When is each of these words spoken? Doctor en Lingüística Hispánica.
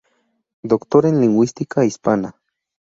Doctor 0.63 1.05
en 1.05 1.21
Lingüística 1.21 1.85
Hispánica. 1.85 2.39